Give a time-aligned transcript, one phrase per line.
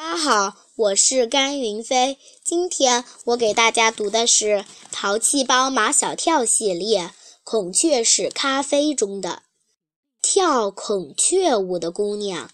[0.00, 2.18] 大家好，我是甘云飞。
[2.44, 4.58] 今天我给大家读的是
[4.92, 7.06] 《淘气包马小跳》系列
[7.42, 9.42] 《孔雀是咖啡中的
[10.22, 12.46] 跳孔雀舞的姑娘》。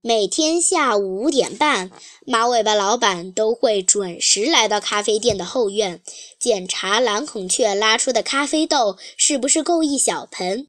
[0.00, 1.90] 每天下午五点半，
[2.24, 6.00] 马尾巴老板都会准时来到咖啡店的后院，
[6.38, 10.68] 检查蓝孔雀拉出的咖啡豆是不是够一小盆。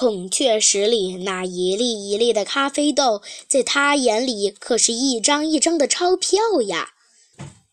[0.00, 6.90] 孔雀石里那一粒一粒的咖啡豆，在他眼里可是一张一张的钞票呀！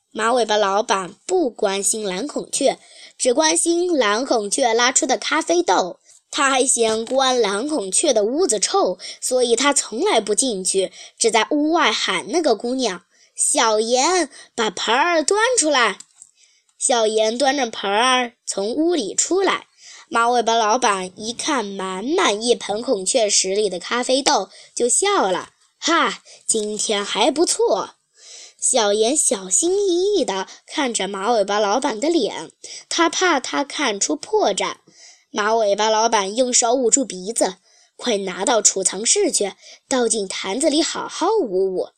[0.10, 2.80] 马尾巴老板不关心蓝孔雀，
[3.16, 6.00] 只关心蓝孔雀拉出的咖啡豆。
[6.32, 13.04] 他还嫌关蓝孔雀的屋子臭，所以他从来不进去，只在屋外喊那个姑娘
[13.38, 16.00] ：“小妍，把盆儿端出来。”
[16.80, 19.68] 小妍端着盆儿从屋里出来。
[20.16, 27.96] 马尾巴老板一看满满一盆孔雀石里的咖啡豆，就笑了：“哈，今天还不错。”
[28.58, 32.50] 小妍小心翼翼地看着马尾巴老板的脸，
[32.88, 34.76] 他怕他看出破绽。
[35.32, 37.56] 马尾巴老板用手捂住鼻子
[37.98, 39.52] ：“快拿到储藏室去，
[39.90, 41.90] 倒进坛子里，好好捂捂。”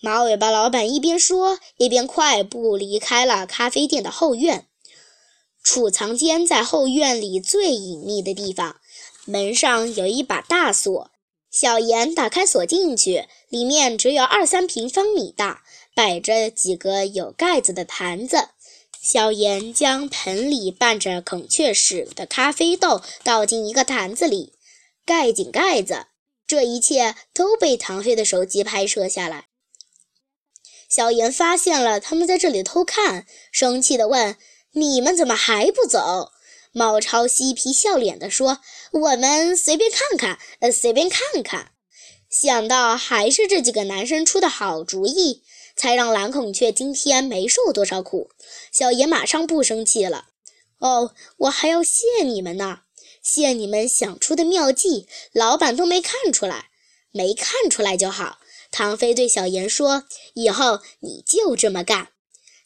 [0.00, 4.66] 马尾巴老板一边说，一边快步离开了咖啡店的后院。
[5.64, 8.76] 储藏间在后院里最隐秘的地方，
[9.24, 11.10] 门上有一把大锁。
[11.50, 18.50] 小妍打开锁进去，里面只有二三平方米大，摆着几个有盖子的坛子。
[19.00, 24.52] 小妍将盆里拌着孔雀屎的咖啡豆倒进一个坛子里，
[25.06, 26.06] 盖紧盖子。
[26.46, 29.46] 这一切都被唐飞的手机拍摄下来。
[30.90, 34.36] 小妍发现了他们在这里偷看，生气地问。
[34.74, 36.32] 你们怎么还不走？
[36.72, 38.58] 猫超嬉皮笑脸地说
[38.90, 41.70] ：“我们随便看看，呃，随便看看。”
[42.28, 45.44] 想到还是这几个男生出的好主意，
[45.76, 48.30] 才让蓝孔雀今天没受多少苦。
[48.72, 50.26] 小爷马上不生气了。
[50.78, 52.80] 哦，我还要谢你们呢，
[53.22, 56.70] 谢你们想出的妙计，老板都没看出来，
[57.12, 58.38] 没看出来就好。
[58.72, 60.02] 唐飞对小妍说
[60.34, 62.08] ：“以后你就这么干。”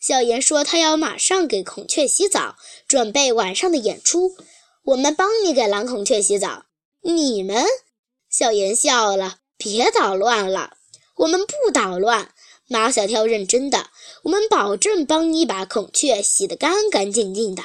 [0.01, 4.37] 小妍说：“她要马上给孔雀洗澡，准备晚上的演出。
[4.85, 6.67] 我们帮你给蓝孔雀洗澡。
[7.03, 7.65] 你们？”
[8.31, 10.77] 小妍笑了：“别捣乱了，
[11.17, 12.33] 我们不捣乱。”
[12.71, 13.89] 马小跳认真的
[14.25, 17.63] ：“我们保证帮你把孔雀洗得干干净净的。”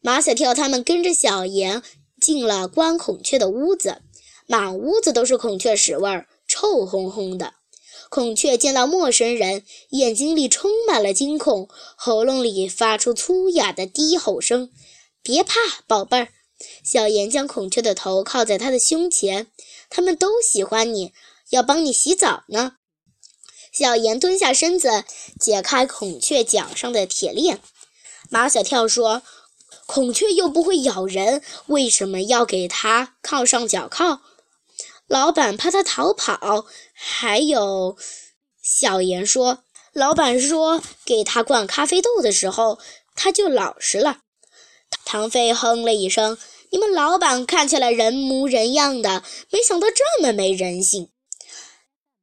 [0.00, 1.82] 马小跳他们跟着小妍
[2.20, 4.02] 进了关孔雀的屋子，
[4.46, 7.54] 满屋子都是孔雀屎味儿，臭烘烘的。
[8.10, 14.72] 孔雀见到陌生人，眼睛里充满了惊恐，喉咙里发出粗哑的低吼声。
[15.22, 15.54] 别怕，
[15.86, 16.28] 宝贝儿。
[16.82, 19.46] 小妍将孔雀的头靠在他的胸前。
[19.88, 21.12] 他们都喜欢你，
[21.50, 22.72] 要帮你洗澡呢。
[23.72, 25.04] 小妍蹲下身子，
[25.38, 27.60] 解开孔雀脚上的铁链。
[28.28, 29.22] 马小跳说
[29.86, 34.20] ：“孔雀又不会咬人，为什么要给它铐上脚铐？”
[35.10, 37.96] 老板怕他逃跑，还有
[38.62, 42.78] 小严说，老板说给他灌咖啡豆的时候，
[43.16, 44.20] 他就老实了。
[45.04, 46.38] 唐飞哼了一声
[46.70, 51.08] ：“你们老板看起来人模人样的，没想到这么没人性。”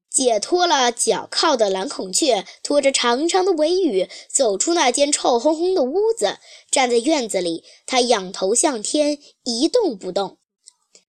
[0.09, 6.37] 解脱了脚铐的蓝孔雀拖着长长的尾羽走出那间臭烘烘的屋子，
[6.71, 10.37] 站在院子里，它仰头向天，一动不动。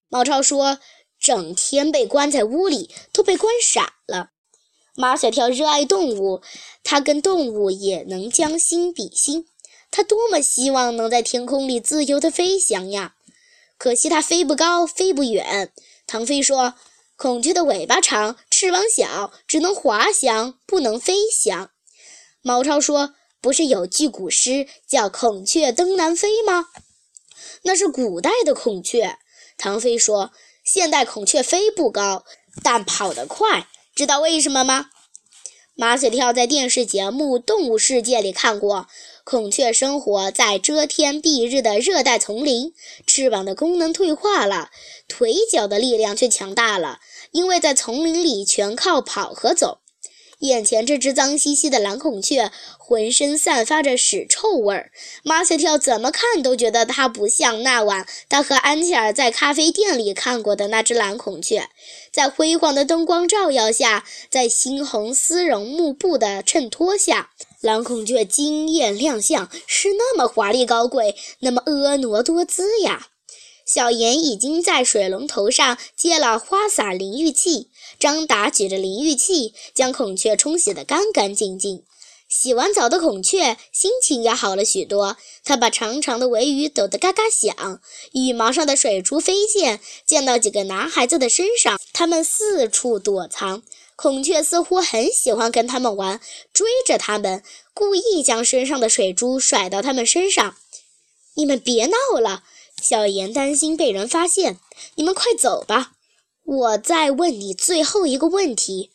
[0.08, 0.80] 毛超说。
[1.28, 4.30] 整天被关在屋里，都被关傻了。
[4.94, 6.40] 马小跳热爱动物，
[6.82, 9.46] 他跟动物也能将心比心。
[9.90, 13.14] 他多么希望能在天空里自由地飞翔呀！
[13.76, 15.70] 可惜他飞不高，飞不远。
[16.06, 16.76] 唐飞说
[17.16, 21.70] ：“孔雀的尾巴长，翅膀小，只能滑翔，不能飞翔。”
[22.40, 23.12] 毛超说
[23.42, 26.68] ：“不是有句古诗叫‘孔雀东南飞’吗？
[27.64, 29.18] 那是古代的孔雀。”
[29.58, 30.32] 唐飞说。
[30.70, 32.26] 现代孔雀飞不高，
[32.62, 34.90] 但跑得快，知道为什么吗？
[35.74, 38.86] 马雪跳在电视节目《动物世界》里看过，
[39.24, 42.74] 孔雀生活在遮天蔽日的热带丛林，
[43.06, 44.68] 翅膀的功能退化了，
[45.08, 47.00] 腿脚的力量却强大了，
[47.30, 49.78] 因为在丛林里全靠跑和走。
[50.40, 54.92] 眼前这只脏兮兮的蓝孔雀，浑身散发着屎臭味儿。
[55.24, 61.68] 马小跳怎么看都觉得它不像那晚他和安琪儿在咖啡店里看过的那只蓝孔雀。
[62.12, 67.30] 在辉煌的灯光照耀下，在猩红丝绒幕布的衬托下，
[67.60, 73.08] 蓝孔雀惊艳亮相，是那么华丽高贵，那么婀娜多姿呀！
[73.68, 77.68] 小妍已经在水龙头上接了花洒淋浴器，
[78.00, 81.84] 张达举着淋浴器将孔雀冲洗得干干净净。
[82.30, 87.82] 洗完澡的孔雀心情也好了许多，它把长长的尾羽抖得嘎嘎响，
[88.12, 93.62] 羽毛上的水珠飞溅，溅到几个男孩子的身上，他们四处躲藏。
[93.96, 96.20] 孔雀似乎很喜欢跟他们玩，
[96.54, 97.42] 追着他们，
[97.74, 100.56] 故意将身上的水珠甩到他们身上。
[101.34, 102.42] 你们别闹了，
[102.80, 104.58] 小妍担心被人发现。
[104.94, 105.92] 你们快走吧。
[106.44, 108.90] 我再问你最后一个问题。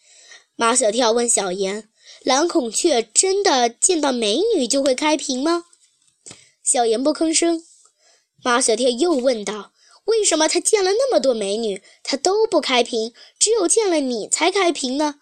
[0.56, 1.90] 马小跳问小妍。
[2.24, 5.66] 蓝孔雀真的见到美女就会开屏吗？
[6.64, 7.66] 小妍不吭声。
[8.44, 9.74] 马小跳又问道
[10.06, 15.16] ：“为什么他见了那么多美女，他都不开屏，只有见了你才开屏呢？”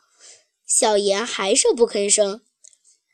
[0.68, 2.42] 小妍还是不吭声。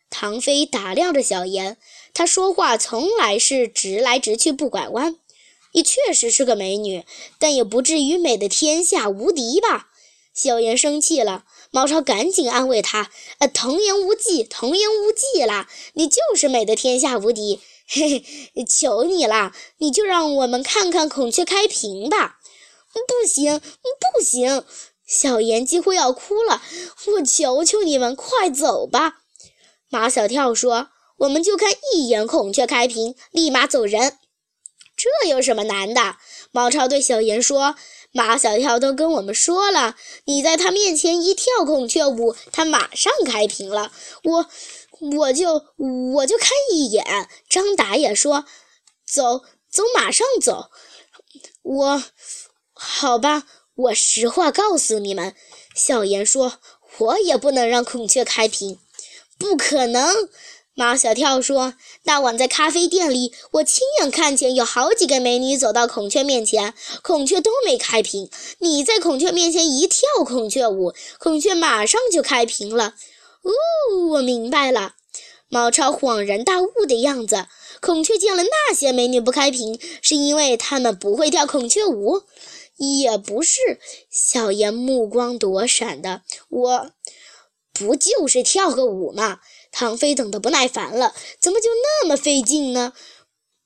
[0.09, 1.77] 唐飞打量着小妍，
[2.13, 5.17] 他说话从来是直来直去，不拐弯。
[5.77, 7.05] 你确实是个美女，
[7.37, 9.89] 但也不至于美得天下无敌吧？
[10.33, 11.43] 小妍生气了。
[11.69, 17.59] 毛超赶紧安慰他：“呃，童言无忌，童言无忌啦，你就是美的天下无敌。
[17.87, 18.25] 嘿
[18.55, 22.37] 嘿，求你啦，你就让我们看看孔雀开屏吧。
[23.07, 24.63] ”“不行，不行！”
[25.05, 26.63] 小妍几乎要哭了。
[27.17, 29.17] “我求求你们，快走吧！”
[29.91, 30.87] 马小跳说
[31.19, 34.17] ：“我们就看一眼孔雀开屏，立马走人。
[34.97, 36.17] ”“这有什么难的？”
[36.51, 37.75] 毛超对小妍说。
[38.13, 39.95] 马小跳都跟我们说了，
[40.25, 43.91] 你在他面前一跳孔雀舞，他马上开屏了。
[44.23, 44.49] 我，
[45.17, 45.65] 我就
[46.13, 47.29] 我就看一眼。
[47.47, 48.45] 张达也说，
[49.05, 50.71] 走走，马上走。
[51.61, 52.03] 我，
[52.73, 53.43] 好吧，
[53.75, 55.35] 我实话告诉你们。
[55.75, 56.59] 小妍说，
[56.97, 58.79] 我也不能让孔雀开屏，
[59.37, 60.29] 不可能。
[60.79, 61.73] 马小跳说
[62.05, 68.29] ：“那晚在咖啡店里，我亲眼看见有好几个美女走到孔雀面前，孔雀都没开屏。
[68.59, 72.93] 你在孔雀面前一跳孔雀舞，孔雀马上就开屏了。”
[73.41, 73.51] 哦，
[74.11, 74.93] 我明白了。
[75.49, 77.47] 毛超恍然大悟的样子。
[77.81, 82.21] 孔雀见了那些美女不开屏，是因为她们不会跳孔雀舞？
[82.75, 83.79] 也不是。
[84.11, 86.91] 小妍目光躲闪的，我
[87.73, 89.39] 不就是跳个舞吗？
[89.79, 92.93] 唐飞等得不耐烦了，怎么就那么费劲呢？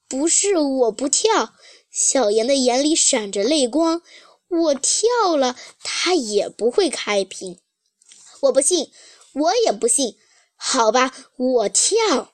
[0.10, 1.54] 不是我不跳，
[1.90, 4.02] 小妍的眼里闪着泪光。
[4.50, 7.60] 我跳了，他也不会开屏。
[8.42, 8.92] 我不信，
[9.36, 10.18] 我也不信。
[10.58, 12.34] 好吧，我跳。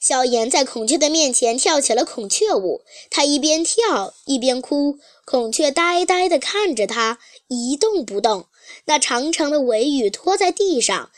[0.00, 2.80] 小妍在孔雀的面前跳起了孔雀舞，
[3.10, 4.96] 她一边跳一边哭。
[5.26, 7.18] 孔雀呆呆地看着她，
[7.48, 8.46] 一动不动，
[8.86, 11.10] 那长长的尾羽拖在地上。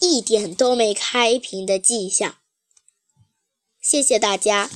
[0.00, 2.36] 一点都没开屏的迹象。
[3.80, 4.68] 谢谢大家。